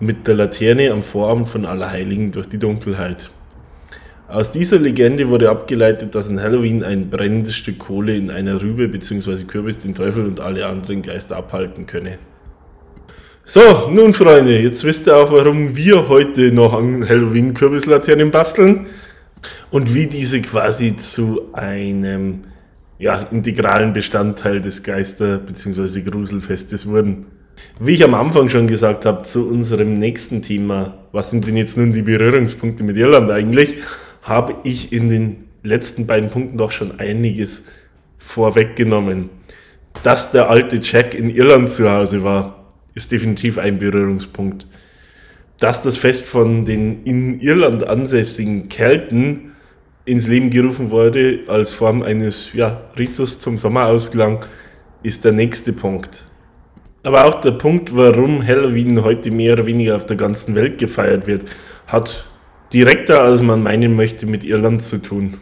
mit 0.00 0.26
der 0.26 0.34
Laterne 0.34 0.90
am 0.90 1.02
Vorabend 1.02 1.48
von 1.48 1.64
Allerheiligen 1.64 2.30
durch 2.30 2.46
die 2.46 2.58
Dunkelheit. 2.58 3.30
Aus 4.28 4.50
dieser 4.50 4.80
Legende 4.80 5.28
wurde 5.28 5.48
abgeleitet, 5.48 6.16
dass 6.16 6.28
an 6.28 6.40
Halloween 6.40 6.82
ein 6.82 7.10
brennendes 7.10 7.54
Stück 7.54 7.78
Kohle 7.78 8.16
in 8.16 8.28
einer 8.28 8.60
Rübe 8.60 8.88
bzw. 8.88 9.44
Kürbis 9.44 9.80
den 9.80 9.94
Teufel 9.94 10.26
und 10.26 10.40
alle 10.40 10.66
anderen 10.66 11.02
Geister 11.02 11.36
abhalten 11.36 11.86
könne. 11.86 12.18
So, 13.44 13.88
nun 13.88 14.12
Freunde, 14.12 14.58
jetzt 14.58 14.82
wisst 14.82 15.06
ihr 15.06 15.16
auch, 15.16 15.30
warum 15.30 15.76
wir 15.76 16.08
heute 16.08 16.50
noch 16.50 16.74
an 16.74 17.08
Halloween 17.08 17.54
Kürbislaternen 17.54 18.32
basteln 18.32 18.86
und 19.70 19.94
wie 19.94 20.08
diese 20.08 20.42
quasi 20.42 20.96
zu 20.96 21.42
einem 21.52 22.46
ja, 22.98 23.28
integralen 23.30 23.92
Bestandteil 23.92 24.60
des 24.60 24.82
Geister- 24.82 25.38
bzw. 25.38 26.00
Gruselfestes 26.00 26.88
wurden. 26.88 27.26
Wie 27.78 27.94
ich 27.94 28.02
am 28.02 28.14
Anfang 28.14 28.48
schon 28.48 28.66
gesagt 28.66 29.06
habe, 29.06 29.22
zu 29.22 29.48
unserem 29.48 29.94
nächsten 29.94 30.42
Thema, 30.42 30.94
was 31.12 31.30
sind 31.30 31.46
denn 31.46 31.56
jetzt 31.56 31.78
nun 31.78 31.92
die 31.92 32.02
Berührungspunkte 32.02 32.82
mit 32.82 32.96
Irland 32.96 33.30
eigentlich, 33.30 33.76
habe 34.26 34.56
ich 34.64 34.92
in 34.92 35.08
den 35.08 35.44
letzten 35.62 36.06
beiden 36.06 36.30
Punkten 36.30 36.58
doch 36.58 36.72
schon 36.72 36.98
einiges 36.98 37.64
vorweggenommen. 38.18 39.30
Dass 40.02 40.32
der 40.32 40.50
alte 40.50 40.80
Jack 40.82 41.14
in 41.14 41.30
Irland 41.30 41.70
zu 41.70 41.90
Hause 41.90 42.22
war, 42.22 42.66
ist 42.94 43.12
definitiv 43.12 43.56
ein 43.56 43.78
Berührungspunkt. 43.78 44.66
Dass 45.58 45.82
das 45.82 45.96
Fest 45.96 46.24
von 46.24 46.64
den 46.64 47.04
in 47.04 47.40
Irland 47.40 47.86
ansässigen 47.86 48.68
Kelten 48.68 49.52
ins 50.04 50.26
Leben 50.26 50.50
gerufen 50.50 50.90
wurde 50.90 51.40
als 51.46 51.72
Form 51.72 52.02
eines 52.02 52.52
ja, 52.52 52.82
Ritus 52.98 53.38
zum 53.38 53.56
Sommerausklang, 53.56 54.44
ist 55.02 55.24
der 55.24 55.32
nächste 55.32 55.72
Punkt. 55.72 56.24
Aber 57.04 57.24
auch 57.24 57.40
der 57.40 57.52
Punkt, 57.52 57.94
warum 57.94 58.44
Halloween 58.44 59.04
heute 59.04 59.30
mehr 59.30 59.52
oder 59.52 59.66
weniger 59.66 59.94
auf 59.94 60.06
der 60.06 60.16
ganzen 60.16 60.56
Welt 60.56 60.78
gefeiert 60.78 61.28
wird, 61.28 61.44
hat 61.86 62.26
direkter, 62.76 63.22
als 63.22 63.40
man 63.40 63.62
meinen 63.62 63.94
möchte, 63.94 64.26
mit 64.26 64.44
Irland 64.44 64.82
zu 64.82 64.98
tun. 64.98 65.38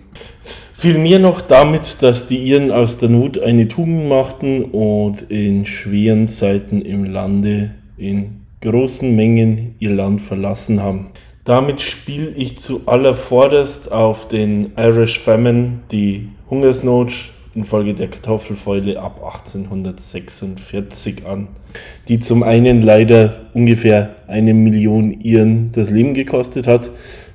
Vielmehr 0.72 1.18
noch 1.18 1.40
damit, 1.40 2.00
dass 2.00 2.28
die 2.28 2.38
Iren 2.38 2.70
aus 2.70 2.98
der 2.98 3.08
Not 3.08 3.40
eine 3.40 3.66
Tugend 3.66 4.08
machten 4.08 4.66
und 4.66 5.22
in 5.30 5.66
schweren 5.66 6.28
Zeiten 6.28 6.80
im 6.80 7.04
Lande 7.04 7.74
in 7.96 8.42
großen 8.60 9.16
Mengen 9.16 9.74
ihr 9.80 9.90
Land 9.90 10.22
verlassen 10.22 10.80
haben. 10.80 11.10
Damit 11.44 11.82
spiele 11.82 12.28
ich 12.36 12.58
zuallervorderst 12.58 13.90
auf 13.90 14.28
den 14.28 14.70
Irish 14.76 15.18
Famine, 15.18 15.80
die 15.90 16.28
Hungersnot 16.48 17.12
infolge 17.56 17.94
der 17.94 18.08
Kartoffelfäule 18.08 19.00
ab 19.00 19.20
1846 19.24 21.26
an, 21.26 21.48
die 22.08 22.20
zum 22.20 22.44
einen 22.44 22.82
leider 22.82 23.46
ungefähr 23.54 24.16
eine 24.28 24.54
Million 24.54 25.20
Iren 25.20 25.70
das 25.72 25.90
Leben 25.90 26.14
gekostet 26.14 26.66
hat, 26.66 26.90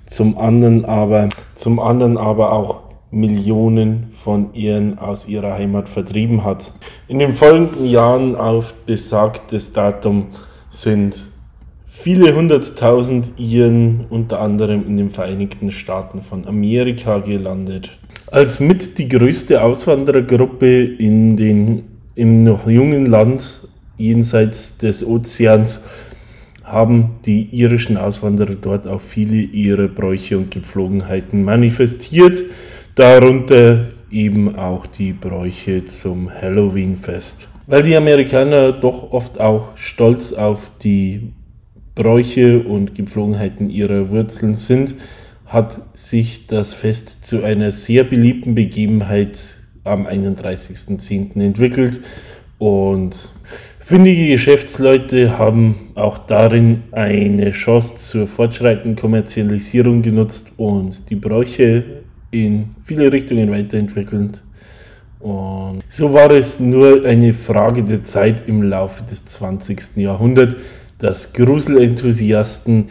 zum 0.10 0.38
anderen 0.38 0.86
aber, 0.86 1.30
zum 1.56 1.80
anderen 1.80 2.18
aber 2.18 2.52
auch 2.52 2.82
Millionen 3.12 4.08
von 4.12 4.54
Iren 4.54 5.00
aus 5.00 5.28
ihrer 5.28 5.54
Heimat 5.54 5.88
vertrieben 5.88 6.44
hat. 6.44 6.74
In 7.08 7.20
den 7.20 7.34
folgenden 7.34 7.86
Jahren 7.86 8.36
auf 8.36 8.74
besagtes 8.86 9.72
Datum 9.72 10.28
sind 10.70 11.28
viele 11.86 12.36
hunderttausend 12.36 13.32
Iren 13.38 14.06
unter 14.10 14.42
anderem 14.42 14.86
in 14.88 14.98
den 14.98 15.12
Vereinigten 15.12 15.72
Staaten 15.72 16.22
von 16.22 16.48
Amerika 16.48 17.20
gelandet. 17.20 17.98
Als 18.32 18.60
mit 18.60 18.98
die 18.98 19.08
größte 19.08 19.64
Auswanderergruppe 19.64 20.84
in 20.84 21.38
den, 21.38 21.84
im 22.16 22.44
noch 22.44 22.68
jungen 22.68 23.06
Land 23.06 23.68
jenseits 23.98 24.78
des 24.78 25.06
Ozeans 25.06 25.82
haben 26.72 27.18
die 27.26 27.50
irischen 27.52 27.98
Auswanderer 27.98 28.56
dort 28.56 28.88
auch 28.88 29.02
viele 29.02 29.38
ihrer 29.38 29.88
Bräuche 29.88 30.38
und 30.38 30.52
Gepflogenheiten 30.52 31.44
manifestiert, 31.44 32.42
darunter 32.96 33.88
eben 34.12 34.56
auch 34.56 34.88
die 34.88 35.14
Bräuche 35.14 35.86
zum 35.86 36.30
Halloween-Fest. 36.30 37.50
Weil 37.68 37.84
die 37.84 37.96
Amerikaner 37.96 38.72
doch 38.72 39.12
oft 39.12 39.40
auch 39.40 39.78
stolz 39.78 40.34
auf 40.34 40.72
die 40.82 41.34
Bräuche 41.96 42.60
und 42.62 42.96
Gepflogenheiten 42.96 43.70
ihrer 43.70 44.10
Wurzeln 44.10 44.56
sind, 44.56 44.96
hat 45.46 45.80
sich 45.94 46.48
das 46.48 46.74
Fest 46.74 47.26
zu 47.26 47.44
einer 47.44 47.72
sehr 47.72 48.04
beliebten 48.04 48.56
Begebenheit 48.56 49.58
am 49.84 50.06
31.10. 50.06 51.40
entwickelt 51.42 52.00
und 52.58 53.30
Findige 53.90 54.28
Geschäftsleute 54.28 55.40
haben 55.40 55.74
auch 55.96 56.20
darin 56.20 56.82
eine 56.92 57.50
Chance 57.50 57.96
zur 57.96 58.28
fortschreitenden 58.28 58.96
Kommerzialisierung 58.96 60.04
genutzt 60.04 60.52
und 60.58 61.10
die 61.10 61.16
Bräuche 61.16 61.84
in 62.30 62.76
viele 62.84 63.12
Richtungen 63.12 63.50
weiterentwickelt. 63.50 64.44
Und 65.20 65.80
so 65.88 66.14
war 66.14 66.30
es 66.30 66.60
nur 66.60 67.04
eine 67.04 67.34
Frage 67.34 67.84
der 67.84 68.04
Zeit 68.04 68.48
im 68.48 68.62
Laufe 68.62 69.04
des 69.06 69.26
20. 69.26 69.98
Jahrhunderts, 69.98 70.56
dass 71.00 71.34
Gruselenthusiasten 71.34 72.90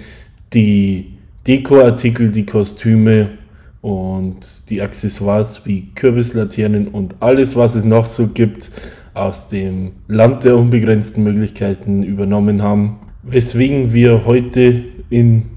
die 0.53 1.13
Dekoartikel, 1.47 2.29
die 2.29 2.45
Kostüme 2.45 3.39
und 3.83 4.69
die 4.69 4.83
Accessoires 4.83 5.65
wie 5.65 5.91
Kürbislaternen 5.95 6.89
und 6.89 7.15
alles, 7.21 7.55
was 7.55 7.77
es 7.77 7.85
noch 7.85 8.07
so 8.07 8.27
gibt, 8.27 8.73
aus 9.15 9.49
dem 9.49 9.93
Land 10.07 10.45
der 10.45 10.57
unbegrenzten 10.57 11.25
Möglichkeiten 11.25 12.03
übernommen 12.03 12.63
haben, 12.63 12.99
weswegen 13.23 13.93
wir 13.93 14.25
heute 14.25 14.85
in 15.11 15.51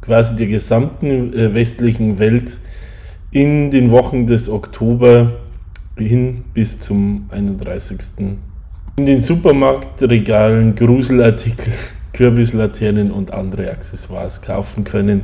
quasi 0.00 0.36
der 0.36 0.48
gesamten 0.48 1.32
äh, 1.32 1.54
westlichen 1.54 2.18
Welt 2.18 2.60
in 3.30 3.70
den 3.70 3.90
Wochen 3.90 4.26
des 4.26 4.48
Oktober 4.48 5.40
hin 5.96 6.44
bis 6.54 6.80
zum 6.80 7.26
31. 7.30 7.98
in 8.96 9.06
den 9.06 9.20
Supermarktregalen 9.20 10.74
Gruselartikel, 10.74 11.72
Kürbislaternen 12.12 13.10
und 13.10 13.32
andere 13.32 13.70
Accessoires 13.70 14.40
kaufen 14.42 14.84
können 14.84 15.22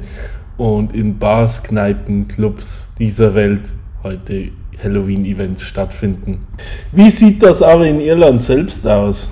und 0.56 0.92
in 0.92 1.18
Bars, 1.18 1.62
Kneipen, 1.62 2.26
Clubs 2.28 2.94
dieser 2.98 3.34
Welt 3.34 3.74
heute 4.02 4.50
Halloween-Events 4.82 5.62
stattfinden. 5.62 6.46
Wie 6.92 7.10
sieht 7.10 7.42
das 7.42 7.62
aber 7.62 7.86
in 7.86 8.00
Irland 8.00 8.40
selbst 8.40 8.86
aus? 8.86 9.30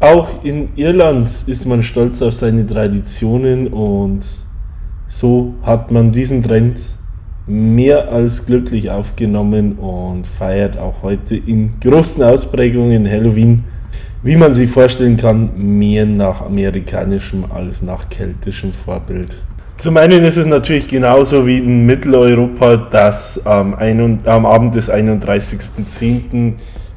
Auch 0.00 0.44
in 0.44 0.70
Irland 0.76 1.28
ist 1.46 1.66
man 1.66 1.82
stolz 1.82 2.22
auf 2.22 2.32
seine 2.32 2.66
Traditionen 2.66 3.68
und 3.68 4.24
so 5.06 5.54
hat 5.62 5.90
man 5.90 6.10
diesen 6.10 6.42
Trend 6.42 6.80
mehr 7.46 8.10
als 8.10 8.46
glücklich 8.46 8.90
aufgenommen 8.90 9.72
und 9.74 10.26
feiert 10.26 10.78
auch 10.78 11.02
heute 11.02 11.36
in 11.36 11.80
großen 11.80 12.22
Ausprägungen 12.22 13.10
Halloween, 13.10 13.64
wie 14.22 14.36
man 14.36 14.52
sich 14.52 14.70
vorstellen 14.70 15.16
kann, 15.16 15.50
mehr 15.56 16.06
nach 16.06 16.42
amerikanischem 16.42 17.44
als 17.50 17.82
nach 17.82 18.08
keltischem 18.08 18.72
Vorbild. 18.72 19.36
Zum 19.80 19.96
einen 19.96 20.24
ist 20.24 20.36
es 20.36 20.44
natürlich 20.44 20.88
genauso 20.88 21.46
wie 21.46 21.56
in 21.56 21.86
Mitteleuropa, 21.86 22.76
dass 22.76 23.46
am, 23.46 23.72
ein, 23.72 24.18
am 24.26 24.44
Abend 24.44 24.74
des 24.74 24.92
31.10. 24.92 26.52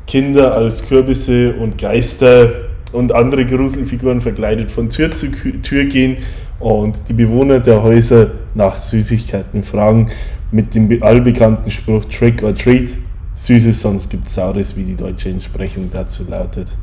Kinder 0.05 0.53
als 0.53 0.85
Kürbisse 0.85 1.53
und 1.53 1.77
Geister 1.77 2.49
und 2.91 3.13
andere 3.13 3.45
Gruselfiguren 3.45 4.19
verkleidet 4.19 4.69
von 4.69 4.89
Tür 4.89 5.11
zu 5.11 5.31
Tür 5.31 5.85
gehen 5.85 6.17
und 6.59 7.07
die 7.07 7.13
Bewohner 7.13 7.61
der 7.61 7.81
Häuser 7.81 8.31
nach 8.53 8.75
Süßigkeiten 8.75 9.63
fragen 9.63 10.09
mit 10.51 10.75
dem 10.75 11.01
allbekannten 11.01 11.71
Spruch 11.71 12.03
Trick 12.03 12.43
or 12.43 12.53
Treat. 12.53 12.97
Süßes, 13.33 13.79
sonst 13.79 14.09
gibt's 14.09 14.33
Saures, 14.33 14.75
wie 14.75 14.83
die 14.83 14.97
deutsche 14.97 15.29
Entsprechung 15.29 15.89
dazu 15.89 16.25
lautet. 16.29 16.77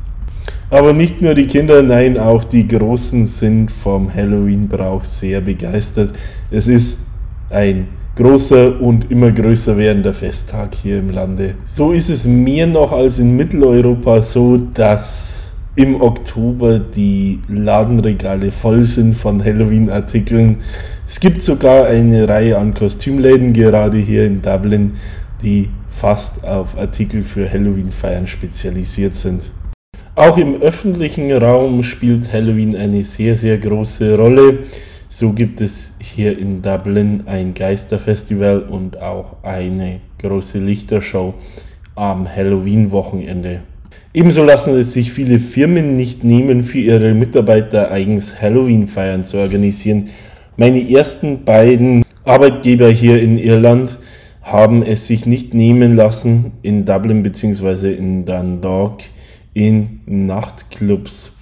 Aber 0.69 0.93
nicht 0.93 1.21
nur 1.21 1.33
die 1.33 1.47
Kinder, 1.47 1.83
nein, 1.83 2.17
auch 2.17 2.43
die 2.45 2.67
Großen 2.67 3.25
sind 3.25 3.69
vom 3.71 4.13
Halloween-Brauch 4.13 5.03
sehr 5.03 5.41
begeistert. 5.41 6.13
Es 6.49 6.67
ist 6.67 6.99
ein 7.49 7.87
großer 8.15 8.79
und 8.79 9.11
immer 9.11 9.31
größer 9.31 9.77
werdender 9.77 10.13
Festtag 10.13 10.75
hier 10.75 10.99
im 10.99 11.09
Lande. 11.09 11.55
So 11.65 11.91
ist 11.91 12.09
es 12.09 12.25
mehr 12.25 12.67
noch 12.67 12.91
als 12.91 13.19
in 13.19 13.35
Mitteleuropa 13.35 14.21
so, 14.21 14.57
dass 14.57 15.51
im 15.75 16.01
Oktober 16.01 16.79
die 16.79 17.39
Ladenregale 17.47 18.51
voll 18.51 18.83
sind 18.83 19.15
von 19.15 19.43
Halloween-Artikeln. 19.43 20.57
Es 21.07 21.19
gibt 21.19 21.41
sogar 21.41 21.85
eine 21.87 22.27
Reihe 22.27 22.57
an 22.57 22.73
Kostümläden, 22.73 23.53
gerade 23.53 23.97
hier 23.97 24.25
in 24.25 24.41
Dublin, 24.41 24.93
die 25.41 25.69
fast 25.89 26.45
auf 26.45 26.77
Artikel 26.77 27.23
für 27.23 27.49
Halloween-Feiern 27.49 28.27
spezialisiert 28.27 29.15
sind. 29.15 29.51
Auch 30.15 30.37
im 30.37 30.61
öffentlichen 30.61 31.31
Raum 31.31 31.83
spielt 31.83 32.33
Halloween 32.33 32.75
eine 32.75 33.01
sehr, 33.01 33.37
sehr 33.37 33.57
große 33.57 34.17
Rolle. 34.17 34.59
So 35.07 35.31
gibt 35.31 35.61
es 35.61 35.97
hier 36.01 36.37
in 36.37 36.61
Dublin 36.61 37.23
ein 37.27 37.53
Geisterfestival 37.53 38.63
und 38.63 39.01
auch 39.01 39.37
eine 39.41 40.01
große 40.19 40.59
Lichtershow 40.59 41.33
am 41.95 42.27
Halloween-Wochenende. 42.27 43.61
Ebenso 44.13 44.43
lassen 44.43 44.77
es 44.77 44.91
sich 44.91 45.13
viele 45.13 45.39
Firmen 45.39 45.95
nicht 45.95 46.25
nehmen, 46.25 46.65
für 46.65 46.79
ihre 46.79 47.13
Mitarbeiter 47.13 47.89
eigens 47.89 48.41
Halloween-Feiern 48.41 49.23
zu 49.23 49.37
organisieren. 49.37 50.09
Meine 50.57 50.91
ersten 50.91 51.45
beiden 51.45 52.03
Arbeitgeber 52.25 52.89
hier 52.89 53.21
in 53.21 53.37
Irland 53.37 53.97
haben 54.41 54.83
es 54.83 55.07
sich 55.07 55.25
nicht 55.25 55.53
nehmen 55.53 55.95
lassen, 55.95 56.51
in 56.63 56.83
Dublin 56.83 57.23
bzw. 57.23 57.93
in 57.93 58.25
Dundalk 58.25 59.03
in 59.53 60.01
Nachtclubs 60.05 61.33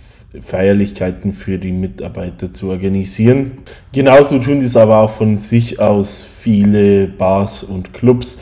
Feierlichkeiten 0.42 1.34
für 1.34 1.58
die 1.58 1.72
Mitarbeiter 1.72 2.52
zu 2.52 2.70
organisieren. 2.70 3.60
Genauso 3.92 4.38
tun 4.40 4.60
dies 4.60 4.78
aber 4.78 5.00
auch 5.00 5.10
von 5.10 5.38
sich 5.38 5.80
aus 5.80 6.24
viele 6.24 7.08
Bars 7.08 7.64
und 7.64 7.94
Clubs. 7.94 8.38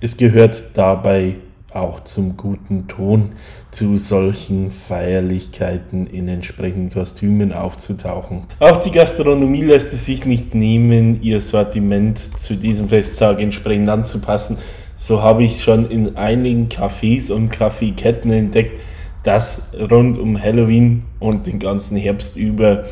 Es 0.00 0.16
gehört 0.16 0.76
dabei 0.76 1.36
auch 1.74 2.00
zum 2.00 2.36
guten 2.36 2.86
Ton, 2.86 3.30
zu 3.70 3.96
solchen 3.96 4.70
Feierlichkeiten 4.70 6.06
in 6.06 6.28
entsprechenden 6.28 6.90
Kostümen 6.90 7.52
aufzutauchen. 7.52 8.42
Auch 8.58 8.76
die 8.76 8.90
Gastronomie 8.90 9.62
lässt 9.62 9.92
es 9.92 10.04
sich 10.04 10.26
nicht 10.26 10.54
nehmen, 10.54 11.22
ihr 11.22 11.40
Sortiment 11.40 12.18
zu 12.18 12.54
diesem 12.56 12.90
Festtag 12.90 13.40
entsprechend 13.40 13.88
anzupassen. 13.88 14.58
So 15.02 15.20
habe 15.20 15.42
ich 15.42 15.64
schon 15.64 15.90
in 15.90 16.16
einigen 16.16 16.68
Cafés 16.68 17.32
und 17.32 17.50
Kaffeeketten 17.50 18.30
entdeckt, 18.30 18.80
dass 19.24 19.72
rund 19.90 20.16
um 20.16 20.40
Halloween 20.40 21.02
und 21.18 21.48
den 21.48 21.58
ganzen 21.58 21.96
Herbst 21.96 22.36
über 22.36 22.84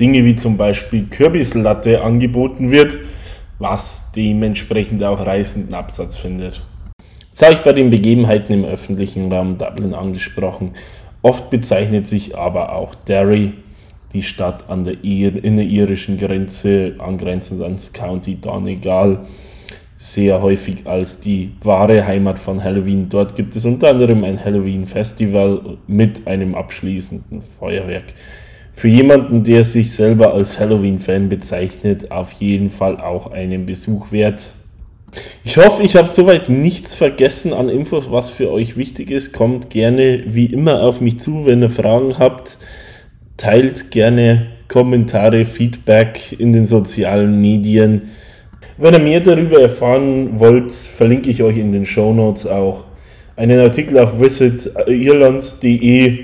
Dinge 0.00 0.24
wie 0.24 0.34
zum 0.34 0.56
Beispiel 0.56 1.04
Kürbislatte 1.10 2.00
angeboten 2.02 2.70
wird, 2.70 2.96
was 3.58 4.10
dementsprechend 4.16 5.04
auch 5.04 5.26
reißenden 5.26 5.74
Absatz 5.74 6.16
findet. 6.16 6.62
Das 7.30 7.42
habe 7.42 7.52
ich 7.52 7.60
bei 7.60 7.74
den 7.74 7.90
Begebenheiten 7.90 8.54
im 8.54 8.64
öffentlichen 8.64 9.30
Raum 9.30 9.58
Dublin 9.58 9.92
angesprochen. 9.92 10.70
Oft 11.20 11.50
bezeichnet 11.50 12.06
sich 12.06 12.34
aber 12.34 12.72
auch 12.72 12.94
Derry, 12.94 13.52
die 14.14 14.22
Stadt 14.22 14.70
an 14.70 14.84
der 14.84 15.04
Ir 15.04 15.44
in 15.44 15.56
der 15.56 15.66
irischen 15.66 16.16
Grenze, 16.16 16.94
angrenzend 16.96 17.62
ans 17.62 17.92
County 17.92 18.36
Donegal, 18.40 19.26
sehr 20.00 20.40
häufig 20.40 20.86
als 20.86 21.18
die 21.18 21.50
wahre 21.60 22.06
Heimat 22.06 22.38
von 22.38 22.62
Halloween. 22.62 23.08
Dort 23.08 23.34
gibt 23.34 23.56
es 23.56 23.64
unter 23.64 23.88
anderem 23.88 24.22
ein 24.22 24.42
Halloween-Festival 24.42 25.76
mit 25.88 26.26
einem 26.28 26.54
abschließenden 26.54 27.42
Feuerwerk. 27.58 28.04
Für 28.74 28.86
jemanden, 28.86 29.42
der 29.42 29.64
sich 29.64 29.92
selber 29.92 30.32
als 30.32 30.60
Halloween-Fan 30.60 31.28
bezeichnet, 31.28 32.12
auf 32.12 32.30
jeden 32.32 32.70
Fall 32.70 33.00
auch 33.00 33.32
einen 33.32 33.66
Besuch 33.66 34.12
wert. 34.12 34.54
Ich 35.42 35.56
hoffe, 35.56 35.82
ich 35.82 35.96
habe 35.96 36.06
soweit 36.06 36.48
nichts 36.48 36.94
vergessen 36.94 37.52
an 37.52 37.68
Infos, 37.68 38.08
was 38.08 38.30
für 38.30 38.52
euch 38.52 38.76
wichtig 38.76 39.10
ist. 39.10 39.32
Kommt 39.32 39.68
gerne 39.68 40.22
wie 40.26 40.46
immer 40.46 40.82
auf 40.82 41.00
mich 41.00 41.18
zu, 41.18 41.44
wenn 41.44 41.60
ihr 41.60 41.70
Fragen 41.70 42.16
habt. 42.20 42.58
Teilt 43.36 43.90
gerne 43.90 44.46
Kommentare, 44.68 45.44
Feedback 45.44 46.36
in 46.38 46.52
den 46.52 46.66
sozialen 46.66 47.40
Medien. 47.40 48.02
Wenn 48.76 48.94
ihr 48.94 49.00
mehr 49.00 49.20
darüber 49.20 49.60
erfahren 49.60 50.38
wollt, 50.38 50.72
verlinke 50.72 51.30
ich 51.30 51.42
euch 51.42 51.56
in 51.56 51.72
den 51.72 51.84
Show 51.84 52.12
Notes 52.12 52.46
auch 52.46 52.84
einen 53.36 53.58
Artikel 53.60 53.98
auf 53.98 54.20
visitirland.de, 54.20 56.18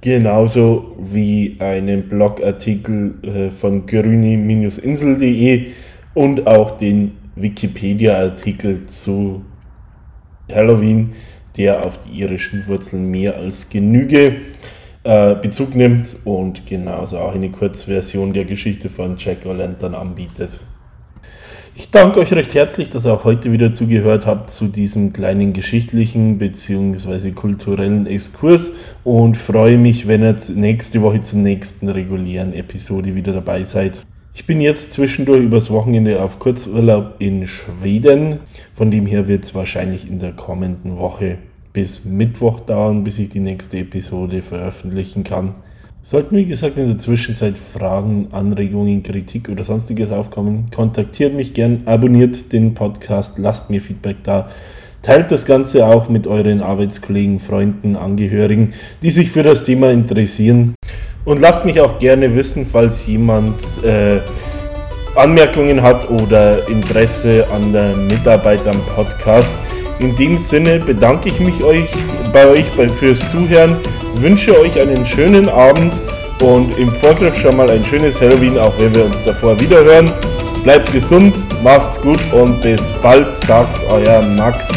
genauso 0.00 0.96
wie 0.98 1.56
einen 1.58 2.08
Blogartikel 2.08 3.14
äh, 3.22 3.50
von 3.50 3.86
grüni-insel.de 3.86 5.66
und 6.14 6.46
auch 6.46 6.72
den 6.72 7.12
Wikipedia-Artikel 7.36 8.86
zu 8.86 9.42
Halloween, 10.50 11.10
der 11.56 11.84
auf 11.84 11.98
die 11.98 12.20
irischen 12.20 12.66
Wurzeln 12.66 13.10
mehr 13.10 13.36
als 13.36 13.68
Genüge 13.68 14.36
äh, 15.04 15.34
Bezug 15.36 15.74
nimmt 15.74 16.16
und 16.24 16.66
genauso 16.66 17.18
auch 17.18 17.34
eine 17.34 17.50
Kurzversion 17.50 18.32
der 18.32 18.44
Geschichte 18.44 18.88
von 18.88 19.16
Jack 19.18 19.44
O'Lantern 19.44 19.94
anbietet. 19.94 20.66
Ich 21.74 21.90
danke 21.90 22.20
euch 22.20 22.32
recht 22.34 22.54
herzlich, 22.54 22.90
dass 22.90 23.06
ihr 23.06 23.14
auch 23.14 23.24
heute 23.24 23.50
wieder 23.50 23.72
zugehört 23.72 24.26
habt 24.26 24.50
zu 24.50 24.66
diesem 24.66 25.14
kleinen 25.14 25.54
geschichtlichen 25.54 26.36
bzw. 26.36 27.30
kulturellen 27.30 28.06
Exkurs 28.06 28.72
und 29.04 29.38
freue 29.38 29.78
mich, 29.78 30.06
wenn 30.06 30.22
ihr 30.22 30.36
nächste 30.54 31.00
Woche 31.00 31.22
zur 31.22 31.38
nächsten 31.38 31.88
regulären 31.88 32.52
Episode 32.52 33.14
wieder 33.14 33.32
dabei 33.32 33.62
seid. 33.62 34.04
Ich 34.34 34.46
bin 34.46 34.60
jetzt 34.60 34.92
zwischendurch 34.92 35.42
übers 35.42 35.70
Wochenende 35.70 36.22
auf 36.22 36.38
Kurzurlaub 36.38 37.16
in 37.18 37.46
Schweden. 37.46 38.40
Von 38.74 38.90
dem 38.90 39.06
her 39.06 39.26
wird 39.26 39.44
es 39.44 39.54
wahrscheinlich 39.54 40.08
in 40.08 40.18
der 40.18 40.32
kommenden 40.32 40.98
Woche 40.98 41.38
bis 41.72 42.04
Mittwoch 42.04 42.60
dauern, 42.60 43.02
bis 43.02 43.18
ich 43.18 43.30
die 43.30 43.40
nächste 43.40 43.78
Episode 43.78 44.42
veröffentlichen 44.42 45.24
kann. 45.24 45.54
Sollten, 46.04 46.34
wie 46.34 46.46
gesagt, 46.46 46.78
in 46.78 46.88
der 46.88 46.96
Zwischenzeit 46.96 47.56
Fragen, 47.56 48.26
Anregungen, 48.32 49.04
Kritik 49.04 49.48
oder 49.48 49.62
sonstiges 49.62 50.10
aufkommen, 50.10 50.66
kontaktiert 50.74 51.32
mich 51.32 51.54
gern, 51.54 51.82
abonniert 51.86 52.52
den 52.52 52.74
Podcast, 52.74 53.38
lasst 53.38 53.70
mir 53.70 53.80
Feedback 53.80 54.16
da. 54.24 54.48
Teilt 55.02 55.30
das 55.30 55.46
Ganze 55.46 55.86
auch 55.86 56.08
mit 56.08 56.26
euren 56.26 56.60
Arbeitskollegen, 56.60 57.38
Freunden, 57.38 57.94
Angehörigen, 57.94 58.70
die 59.00 59.12
sich 59.12 59.30
für 59.30 59.44
das 59.44 59.62
Thema 59.62 59.92
interessieren. 59.92 60.74
Und 61.24 61.38
lasst 61.38 61.64
mich 61.64 61.80
auch 61.80 61.98
gerne 61.98 62.34
wissen, 62.34 62.66
falls 62.66 63.06
jemand 63.06 63.62
äh, 63.84 64.18
Anmerkungen 65.14 65.82
hat 65.82 66.10
oder 66.10 66.66
Interesse 66.68 67.46
an 67.52 67.72
der 67.72 67.94
Mitarbeit 67.94 68.66
am 68.66 68.80
Podcast. 68.96 69.56
In 69.98 70.16
dem 70.16 70.36
Sinne 70.36 70.78
bedanke 70.80 71.28
ich 71.28 71.40
mich 71.40 71.62
euch, 71.62 71.90
bei 72.32 72.46
euch 72.46 72.66
fürs 72.98 73.30
Zuhören, 73.30 73.76
wünsche 74.16 74.58
euch 74.58 74.80
einen 74.80 75.06
schönen 75.06 75.48
Abend 75.48 76.00
und 76.40 76.76
im 76.78 76.88
Vorgriff 76.88 77.36
schon 77.36 77.56
mal 77.56 77.70
ein 77.70 77.84
schönes 77.84 78.20
Halloween, 78.20 78.58
auch 78.58 78.72
wenn 78.78 78.94
wir 78.94 79.04
uns 79.04 79.22
davor 79.22 79.58
wieder 79.60 79.82
hören. 79.84 80.10
Bleibt 80.64 80.92
gesund, 80.92 81.34
macht's 81.62 82.00
gut 82.00 82.20
und 82.32 82.60
bis 82.62 82.90
bald, 83.02 83.28
sagt 83.28 83.80
euer 83.88 84.22
Max. 84.22 84.72